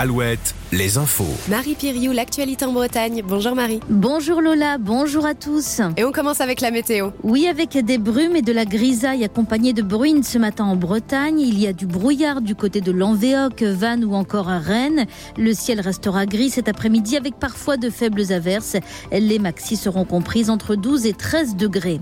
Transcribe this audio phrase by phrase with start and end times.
[0.00, 1.24] Alouette, les infos.
[1.48, 3.24] Marie Piriou, l'actualité en Bretagne.
[3.26, 3.80] Bonjour Marie.
[3.88, 5.80] Bonjour Lola, bonjour à tous.
[5.96, 7.10] Et on commence avec la météo.
[7.24, 11.40] Oui, avec des brumes et de la grisaille accompagnées de bruines ce matin en Bretagne.
[11.40, 15.06] Il y a du brouillard du côté de Lanvéoc, Vannes ou encore à Rennes.
[15.36, 18.76] Le ciel restera gris cet après-midi avec parfois de faibles averses.
[19.10, 21.98] Les maxis seront comprises entre 12 et 13 degrés.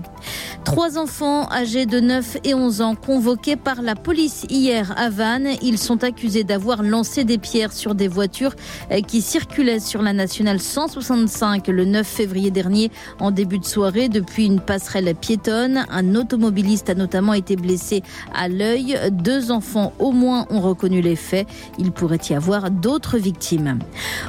[0.65, 5.49] Trois enfants âgés de 9 et 11 ans convoqués par la police hier à Vannes.
[5.63, 8.53] Ils sont accusés d'avoir lancé des pierres sur des voitures
[8.91, 14.09] euh, qui circulaient sur la nationale 165 le 9 février dernier en début de soirée
[14.09, 15.85] depuis une passerelle piétonne.
[15.89, 18.97] Un automobiliste a notamment été blessé à l'œil.
[19.11, 21.47] Deux enfants au moins ont reconnu les faits.
[21.77, 23.79] Il pourrait y avoir d'autres victimes.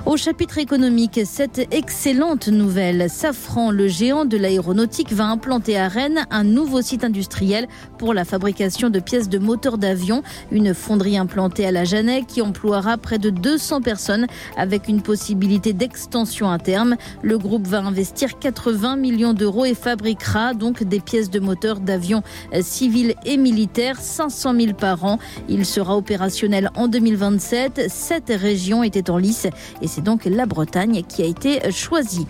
[0.06, 3.08] Au chapitre économique, cette excellente nouvelle.
[3.10, 7.68] Safran, le géant de l'aéronautique, va implanter à Rennes un nouveau site industriel
[7.98, 10.22] pour la fabrication de pièces de moteurs d'avion.
[10.50, 14.26] Une fonderie implantée à la Jeannet qui emploiera près de 200 personnes
[14.58, 16.96] avec une possibilité d'extension à terme.
[17.22, 22.22] Le groupe va investir 80 millions d'euros et fabriquera donc des pièces de moteurs d'avions
[22.60, 25.18] civils et militaires, 500 000 par an.
[25.48, 27.86] Il sera opérationnel en 2027.
[27.88, 29.46] Sept régions étaient en lice
[29.80, 32.26] et c'est donc la Bretagne qui a été choisie.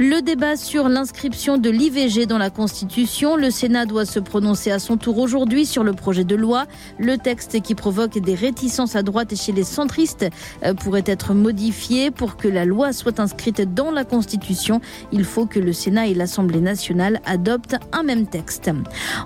[0.00, 4.80] Le débat sur l'inscription de l'IVG dans la Constitution, le Sénat doit se prononcer à
[4.80, 6.66] son tour aujourd'hui sur le projet de loi.
[6.98, 10.26] Le texte qui provoque des réticences à droite et chez les centristes
[10.80, 14.80] pourrait être modifié pour que la loi soit inscrite dans la Constitution.
[15.12, 18.70] Il faut que le Sénat et l'Assemblée nationale adoptent un même texte.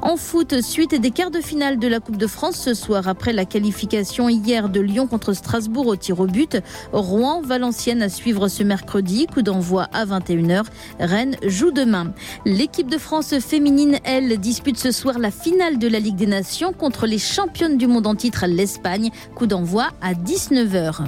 [0.02, 3.32] En foot, suite des quarts de finale de la Coupe de France ce soir après
[3.32, 6.58] la qualification hier de Lyon contre Strasbourg au tir au but.
[6.92, 10.64] Rouen, Valenciennes à suivre ce mercredi, coup d'envoi à 21h.
[10.98, 12.12] Rennes joue demain.
[12.44, 16.72] L'équipe de France féminine, elle, dispute ce soir la finale de la Ligue des Nations
[16.72, 19.10] contre les championnes du monde en titre, l'Espagne.
[19.34, 21.04] Coup d'envoi à 19h.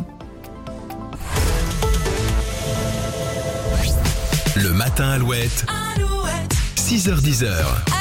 [4.56, 5.64] Le matin Alouette.
[5.96, 7.92] Alouette, 6h10.